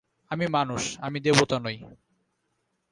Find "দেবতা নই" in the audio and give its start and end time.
1.19-1.77